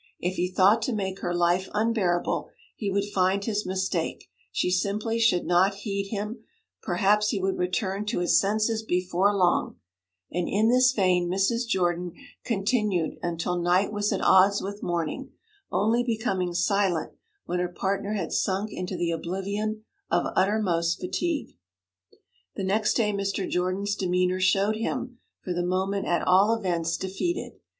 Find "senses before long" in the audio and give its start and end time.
8.39-9.75